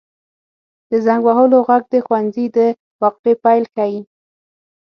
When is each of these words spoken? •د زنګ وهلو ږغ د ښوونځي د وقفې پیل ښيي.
•د 0.89 0.91
زنګ 1.05 1.21
وهلو 1.25 1.59
ږغ 1.67 1.83
د 1.93 1.95
ښوونځي 2.05 2.45
د 2.55 2.57
وقفې 3.03 3.33
پیل 3.43 3.63
ښيي. 3.73 3.99